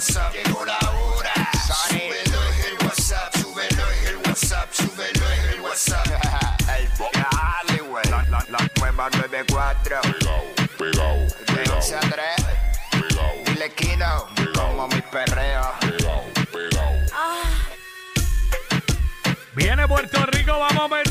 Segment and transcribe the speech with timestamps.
[0.00, 0.78] WhatsApp, llegó la
[2.64, 6.06] el WhatsApp, súbelo en el WhatsApp, súbelo en el WhatsApp.
[6.74, 8.04] El dale, güey.
[8.08, 10.00] La, la, la nueva 94.
[10.78, 11.16] Pegao,
[11.54, 13.44] De 11 a 3.
[13.44, 14.26] Dile Kino.
[14.54, 15.70] Como mi perreo.
[15.80, 16.92] pegao, pegao.
[19.54, 21.09] Viene Puerto Rico, vamos a meterle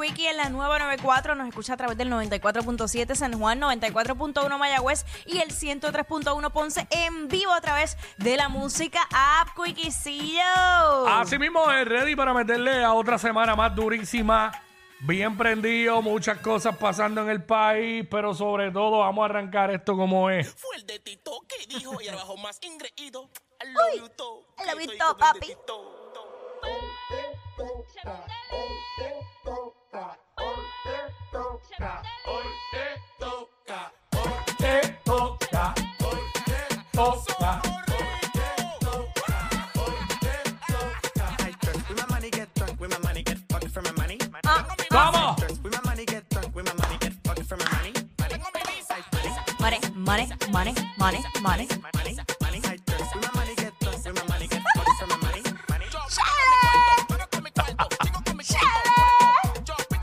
[0.00, 5.04] Quickie en la nueva 94 nos escucha a través del 94.7 San Juan, 94.1 Mayagüez
[5.26, 11.06] y el 103.1 Ponce en vivo a través de la música App Quickiecillo.
[11.06, 14.52] Así mismo es ready para meterle a otra semana más durísima.
[15.00, 19.96] Bien prendido, muchas cosas pasando en el país, pero sobre todo vamos a arrancar esto
[19.96, 20.54] como es.
[20.54, 23.30] Fue el de Tito que dijo y abajo más ingreído.
[23.62, 24.46] I love Uy, you, to.
[24.58, 25.46] I love you, Que to, soy papi.
[25.46, 26.00] Tito,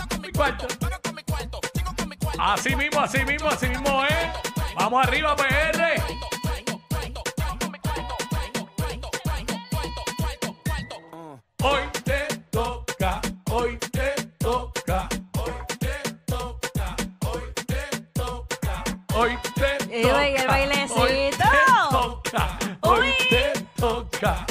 [0.07, 0.67] con mi cuarto.
[2.39, 4.73] Así mismo, así mismo, así mismo es.
[4.75, 6.36] Vamos arriba, PR.
[24.19, 24.45] Toca.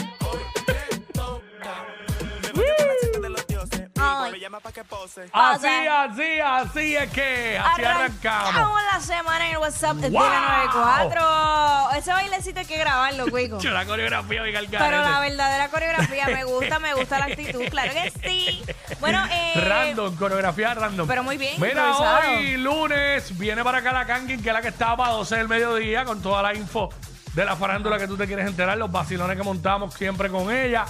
[5.33, 8.49] Así, así, así es que, así arrancamos.
[8.49, 10.23] Arrancamos la semana en el WhatsApp de ¡Wow!
[10.23, 11.99] la 94.
[11.99, 13.59] Ese bailecito hay que grabarlo, Cuico.
[13.59, 17.63] Yo la coreografía, oiga el Pero la verdadera coreografía me gusta, me gusta la actitud,
[17.71, 18.65] claro que sí.
[19.01, 21.09] Bueno, eh, Random, coreografía random.
[21.09, 22.31] Pero muy bien, Mira, improvisado.
[22.31, 25.49] hoy lunes viene para acá la Kangin, que es la que está para 12 del
[25.49, 26.91] mediodía, con toda la info
[27.37, 30.87] de la farándula que tú te quieres enterar, los vacilones que montamos siempre con ella.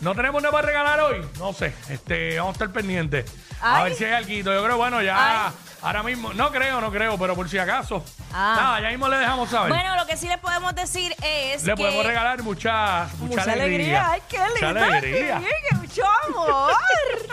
[0.00, 1.24] ¿No tenemos nada para regalar hoy?
[1.38, 3.30] No sé, este, vamos a estar pendientes.
[3.60, 3.84] A Ay.
[3.84, 4.30] ver si hay algo.
[4.30, 5.52] Yo creo, bueno, ya Ay.
[5.82, 8.02] ahora mismo, no creo, no creo, pero por si acaso.
[8.32, 8.54] Ah.
[8.58, 9.70] Nada, ya mismo le dejamos saber.
[9.70, 11.82] bueno, lo que sí les podemos decir es le que...
[11.82, 14.10] podemos regalar mucha, mucha, Mucha alegría.
[14.10, 14.84] Ay, qué Mucha lindo.
[14.84, 15.40] alegría.
[15.70, 16.72] Qué mucho amor.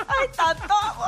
[0.07, 1.07] Ay, tanto amor.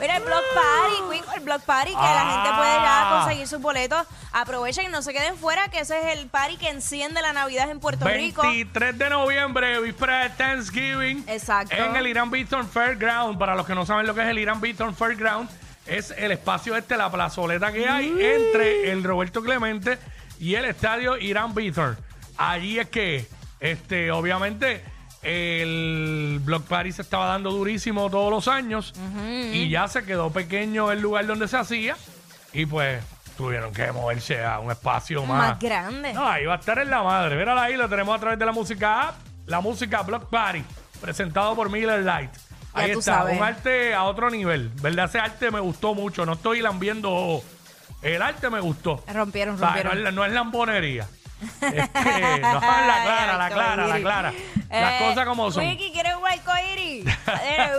[0.00, 3.20] Mira, el Block Party, Quico, el Block Party, que la gente puede ya Ah.
[3.22, 4.06] conseguir sus boletos.
[4.32, 7.70] Aprovechen y no se queden fuera, que ese es el party que enciende la Navidad
[7.70, 8.42] en Puerto Rico.
[8.42, 11.24] 23 de noviembre, víspera de Thanksgiving.
[11.28, 11.74] Exacto.
[11.74, 13.38] En el Irán Beaton Fairground.
[13.38, 15.48] Para los que no saben lo que es el Irán Beaton Fairground,
[15.86, 19.98] es el espacio este, la plazoleta que hay entre el Roberto Clemente
[20.38, 21.96] y el estadio Irán Beaton.
[22.36, 23.26] Allí es que,
[23.60, 24.84] este, obviamente,
[25.22, 28.92] el Block Party se estaba dando durísimo todos los años
[29.52, 31.96] y ya se quedó pequeño el lugar donde se hacía
[32.52, 33.02] y pues
[33.36, 36.12] tuvieron que moverse a un espacio más, Más grande.
[36.12, 37.36] no, ahí va a estar en la madre.
[37.36, 39.14] Mírala ahí, lo tenemos a través de la música app,
[39.46, 40.64] la música Block Party,
[41.00, 42.30] presentado por Miller Light.
[42.74, 43.36] Ya Ahí tú está, sabes.
[43.38, 44.70] un arte a otro nivel.
[44.80, 45.06] ¿Verdad?
[45.06, 46.24] Ese arte me gustó mucho.
[46.26, 47.42] No estoy lambiendo.
[48.02, 49.02] El arte me gustó.
[49.12, 50.02] Rompieron, O sea, rompieron.
[50.02, 51.08] no, es, no es lambonería.
[51.60, 54.32] No, la clara, la clara, la clara.
[54.70, 55.64] Las Eh, cosas como son.
[55.66, 57.04] Wiki, ¿quieres un arcoíris?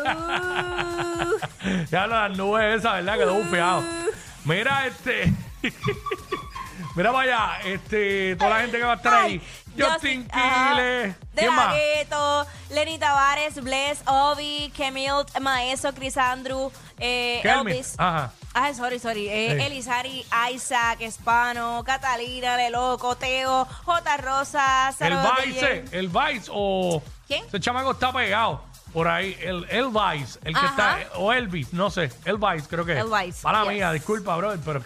[0.05, 3.17] uh, Ya las nubes esas, ¿verdad?
[3.17, 3.83] Quedó bufeado.
[4.45, 5.33] Mira, este.
[6.99, 9.41] Mira para allá, este, toda la gente que va a estar ahí.
[9.79, 11.15] Justin Quiles.
[11.33, 11.73] De ¿Quién más?
[12.71, 16.69] Lenny Tavares, Bless, Obi, Kemilt, Maeso, Chris Andrew,
[16.99, 17.39] eh.
[17.41, 17.95] Elvis.
[17.97, 18.33] Ajá.
[18.53, 19.29] Ah, sorry, sorry.
[19.29, 19.65] Eh, Sí.
[19.65, 24.17] Elizari, Isaac, Espano, Catalina, Leloco, Teo, J.
[24.17, 27.01] Rosa, El Saro Vice, el Vice o.
[27.27, 27.45] ¿Quién?
[27.45, 28.61] Ese chamaco está pegado.
[28.93, 30.99] Por ahí, el Elvis, el que Ajá.
[31.01, 32.99] está, o Elvis, no sé, Elvis creo que es.
[32.99, 33.73] Elvis, Mala yes.
[33.73, 34.81] mía, disculpa, brother, pero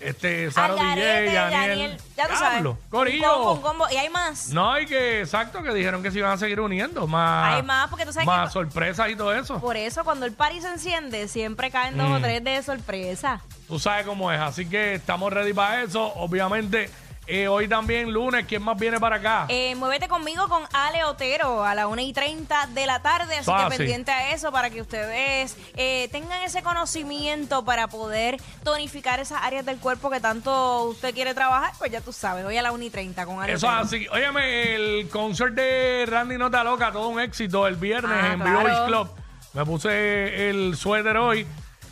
[0.00, 2.50] este, Saro Algarete, DJ, Daniel, Daniel, ya tú sabes.
[2.52, 3.32] Diablo, Un Corillo.
[3.34, 3.86] combo, un combo.
[3.90, 4.48] Y hay más.
[4.48, 7.88] No, y que exacto, que dijeron que se iban a seguir uniendo, más, Hay más,
[7.90, 9.60] porque tú sabes más que- sorpresas y todo eso.
[9.60, 12.22] Por eso, cuando el party se enciende, siempre caen dos o Mm.
[12.22, 13.42] tres de sorpresa.
[13.68, 16.02] Tú sabes cómo es, así que estamos ready para eso.
[16.14, 16.88] Obviamente,
[17.30, 19.46] eh, hoy también lunes, ¿quién más viene para acá?
[19.48, 23.50] Eh, muévete conmigo con Ale Otero a las 1 y 30 de la tarde, así
[23.50, 29.42] que pendiente a eso para que ustedes eh, tengan ese conocimiento para poder tonificar esas
[29.42, 32.72] áreas del cuerpo que tanto usted quiere trabajar, pues ya tú sabes, hoy a las
[32.72, 33.84] 1 y 30 con Ale Eso es Otero.
[33.86, 34.08] así.
[34.08, 38.86] Óyeme, el concert de Randy Nota Loca, todo un éxito el viernes Ah, en claro.
[38.86, 39.08] Club.
[39.52, 41.44] Me puse el suéter hoy,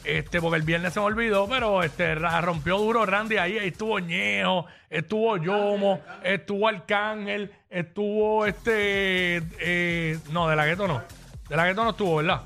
[0.08, 3.58] este, porque el viernes se me olvidó, pero este rompió duro Randy ahí.
[3.58, 9.42] Ahí estuvo Ñejo, estuvo Yomo, estuvo Arcángel, estuvo este.
[9.60, 11.02] eh, no, de la gueto no.
[11.48, 12.42] De la gueto no estuvo, ¿verdad?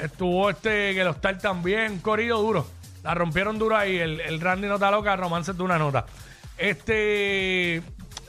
[0.00, 2.66] Estuvo este que los tal también, corrido duro.
[3.02, 3.98] La rompieron duro ahí.
[3.98, 6.06] El, el Randy Nota Loca, romance de una nota.
[6.56, 7.82] Este.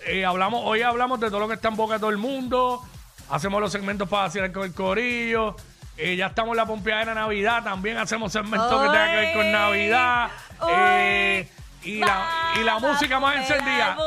[0.08, 2.82] eh, hablamos, hoy hablamos de todo lo que está en boca de todo el mundo.
[3.30, 5.56] Hacemos los segmentos para con el corillo.
[5.98, 7.64] Eh, ya estamos en la pompeadera de Navidad.
[7.64, 10.30] También hacemos segmentos que tengan que ver con Navidad.
[10.62, 11.50] uy, Eh,
[11.84, 13.98] y, la, y la vamos música más a encendida.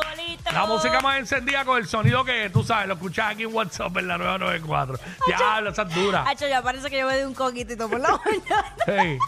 [0.52, 3.94] La música más encendida con el sonido que tú sabes, lo escuchas aquí en WhatsApp
[3.98, 4.98] en la 994.
[5.28, 6.24] Ya, esa es dura.
[6.26, 8.74] Hacho, ya parece que yo me di un coquitito por la mañana.
[8.86, 9.18] Hey.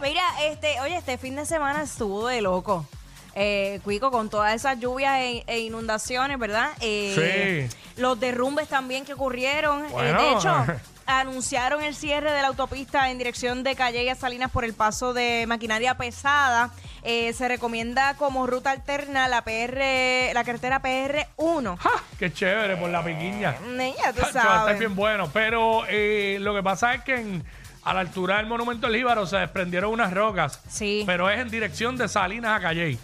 [0.00, 2.86] Mira, este, oye, este fin de semana estuvo de loco.
[3.34, 6.70] Eh, Cuico, con todas esas lluvias e, e inundaciones, ¿verdad?
[6.80, 9.86] Eh, Los derrumbes también que ocurrieron.
[9.86, 10.20] Eh, Bueno.
[10.22, 10.54] de hecho,
[11.06, 14.74] anunciaron el cierre de la autopista en dirección de Calle y a Salinas por el
[14.74, 16.70] paso de maquinaria pesada.
[17.02, 21.76] Eh, se recomienda como ruta alterna la PR, la carretera PR1.
[21.76, 21.90] ¡Ja!
[22.18, 23.56] ¡Qué chévere por la piquiña!
[23.70, 24.78] Niña, tú Chacho, sabes.
[24.78, 25.28] bien bueno.
[25.32, 27.44] Pero eh, lo que pasa es que en-
[27.84, 30.60] a la altura del monumento del Jíbaro se desprendieron unas rocas.
[30.68, 31.02] Sí.
[31.04, 32.98] Pero es en dirección de Salinas a Calley.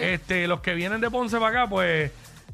[0.00, 2.10] este, los que vienen de Ponce para acá, pues,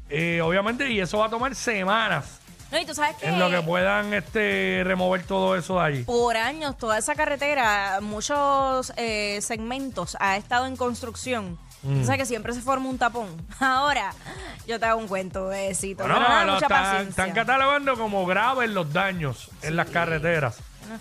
[0.09, 2.39] eh, obviamente, y eso va a tomar semanas
[2.73, 6.03] No, y tú sabes que en lo que puedan este, remover todo eso de allí.
[6.03, 11.57] por años toda esa carretera, muchos eh, segmentos ha estado en construcción.
[11.83, 12.01] Mm.
[12.01, 13.27] O sea que siempre se forma un tapón.
[13.59, 14.11] Ahora,
[14.67, 16.03] yo te hago un cuento, besito.
[16.03, 17.09] Bueno, pero nada, mucha están, paciencia.
[17.09, 20.59] están catalogando como graves los daños en las carreteras.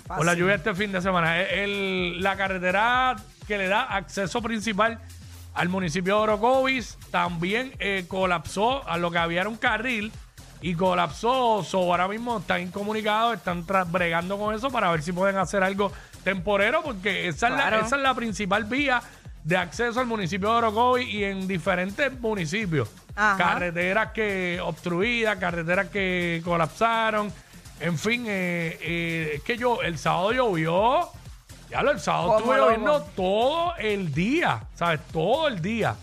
[0.09, 1.41] No es la lluvia este fin de semana.
[1.41, 3.17] El- el- la carretera
[3.47, 5.01] que le da acceso principal
[5.55, 10.13] al municipio de Orocovis también eh, colapsó a lo que había era un carril
[10.63, 11.63] y colapsó.
[11.65, 15.63] So, ahora mismo están incomunicados, están tra- bregando con eso para ver si pueden hacer
[15.63, 15.93] algo
[16.25, 17.85] temporero, porque esa, es, la, Claro.
[17.87, 19.03] esa es la principal vía
[19.45, 22.89] de acceso al municipio de Orocovis y en diferentes municipios.
[23.17, 23.37] Ajá.
[23.37, 27.33] Carreteras que obstruidas, carreteras que colapsaron.
[27.81, 31.09] En fin, eh, eh, es que yo, el sábado llovió.
[31.69, 32.67] Ya lo, el sábado Como estuvo loco.
[32.69, 35.01] lloviendo todo el día, ¿sabes?
[35.13, 35.97] Todo el día.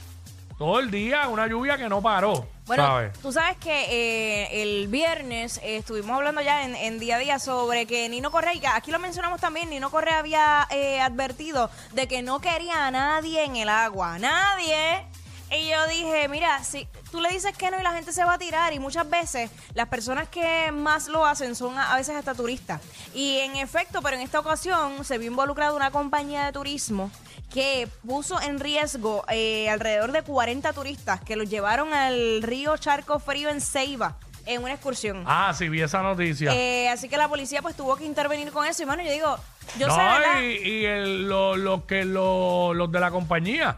[0.60, 3.14] Todo el día, una lluvia que no paró, Bueno, ¿sabes?
[3.22, 7.40] tú sabes que eh, el viernes eh, estuvimos hablando ya en, en día a día
[7.40, 11.70] sobre que Nino Correa, y que aquí lo mencionamos también, Nino Correa había eh, advertido
[11.94, 15.06] de que no quería a nadie en el agua, nadie.
[15.52, 18.34] Y yo dije, mira, si tú le dices que no y la gente se va
[18.34, 22.16] a tirar y muchas veces las personas que más lo hacen son a, a veces
[22.16, 22.82] hasta turistas.
[23.16, 27.10] Y en efecto, pero en esta ocasión se vio involucrada una compañía de turismo
[27.54, 33.19] que puso en riesgo eh, alrededor de 40 turistas que los llevaron al río Charco
[33.19, 35.24] Frío en Ceiba en una excursión.
[35.28, 36.51] Ah, sí, vi esa noticia.
[36.54, 38.81] Eh, así que la policía pues tuvo que intervenir con eso.
[38.84, 39.38] Y bueno, yo digo,
[39.78, 40.42] yo no, sé, ¿verdad?
[40.42, 43.78] y, y el- lo- lo que lo- los de la compañía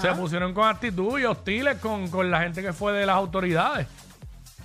[0.00, 3.88] se pusieron con actitud y hostiles con, con la gente que fue de las autoridades.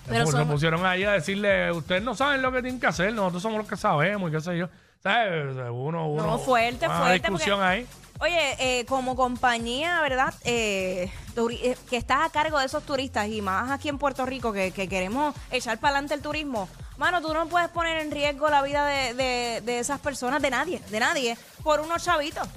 [0.08, 3.14] Pero se son- pusieron ahí a decirle, ustedes no saben lo que tienen que hacer,
[3.14, 4.70] nosotros somos los que sabemos y qué sé yo.
[5.02, 5.56] ¿Sabes?
[5.72, 7.88] Uno, uno, No, fuerte, una fuerte, discusión porque- ahí.
[8.20, 10.34] Oye, eh, como compañía, ¿verdad?
[10.44, 14.52] Eh, eh, que estás a cargo de esos turistas y más aquí en Puerto Rico
[14.52, 16.68] que, que queremos echar para adelante el turismo.
[16.98, 20.50] Mano, tú no puedes poner en riesgo la vida de, de- de esas personas, de
[20.50, 22.48] nadie, de nadie, por unos chavitos.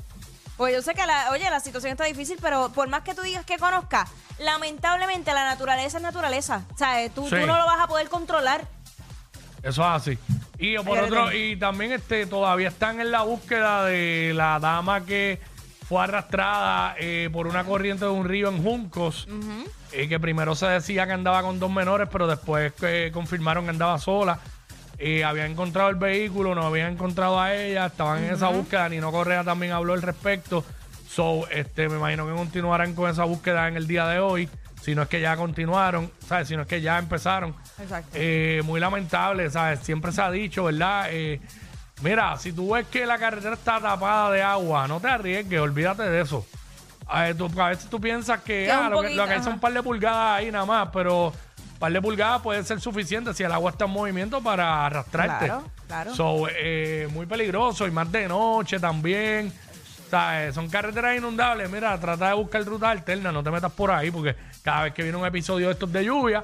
[0.57, 3.21] Pues yo sé que, la, oye, la situación está difícil, pero por más que tú
[3.23, 6.65] digas que conozcas, lamentablemente la naturaleza es naturaleza.
[6.75, 7.37] O sea, eh, tú, Sí.
[7.39, 8.67] tú no lo vas a poder controlar.
[9.63, 10.19] Eso es así.
[10.59, 15.39] Y por otro, y también este todavía están en la búsqueda de la dama que
[15.91, 19.27] fue arrastrada eh, por una corriente de un río en Juncos.
[19.91, 23.71] eh, que primero se decía que andaba con dos menores, pero después eh, confirmaron que
[23.71, 24.39] andaba sola.
[24.99, 28.89] Eh, habían encontrado el vehículo, no habían encontrado a ella, estaban en esa búsqueda.
[28.89, 30.65] Nino Correa también habló al respecto.
[31.09, 34.49] So, este, me imagino que continuarán con esa búsqueda en el día de hoy.
[34.83, 36.47] si no es que ya continuaron, ¿sabes?
[36.47, 37.53] Si no es que ya empezaron.
[37.83, 38.11] Exacto.
[38.15, 39.81] Eh, muy lamentable, ¿sabes?
[39.81, 41.11] Siempre se ha dicho, ¿verdad?
[42.03, 46.03] Mira, si tú ves que la carretera está tapada de agua, no te arriesgues, olvídate
[46.05, 46.47] de eso.
[47.37, 49.61] Tú- a veces tú piensas que, Que ah, lo, que, lo que hay son un
[49.61, 53.43] par de pulgadas ahí nada más, pero un par de pulgadas puede ser suficiente si
[53.43, 55.47] el agua está en movimiento para arrastrarte.
[55.47, 56.15] Claro, claro.
[56.15, 59.53] So, eh, muy peligroso y más de noche también.
[60.07, 61.69] O sea, eh, son carreteras inundables.
[61.71, 65.03] Mira, trata de buscar rutas alternas, no te metas por ahí, porque cada vez que
[65.03, 66.43] viene un episodio de estos de lluvia,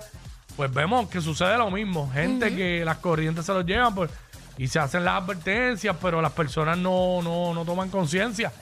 [0.56, 2.10] pues vemos que sucede lo mismo.
[2.12, 4.10] Gente que las corrientes se los llevan pues,
[4.58, 8.52] y se hacen las advertencias, pero las personas no, no, no toman conciencia,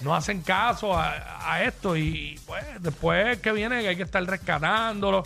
[0.00, 1.96] no hacen caso a, a esto.
[1.96, 5.22] Y pues después que viene que hay que estar rescatándolo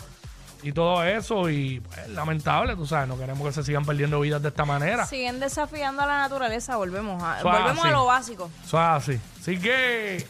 [0.63, 1.49] y todo eso.
[1.49, 5.05] Y pues lamentable, tú sabes, no queremos que se sigan perdiendo vidas de esta manera.
[5.05, 7.87] Siguen desafiando a la naturaleza, volvemos a, volvemos así.
[7.87, 8.49] a lo básico.
[8.65, 9.19] Eso es así.
[9.41, 10.25] Así que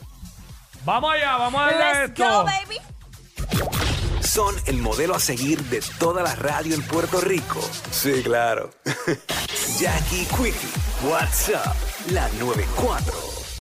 [0.83, 2.23] vamos allá, vamos a darle a Let's esto.
[2.39, 2.77] go, baby.
[4.21, 7.61] Son el modelo a seguir de toda la radio en Puerto Rico.
[7.91, 8.71] Sí, claro.
[9.77, 10.71] Jackie Quickie,
[11.03, 11.75] WhatsApp,
[12.11, 13.34] la 94.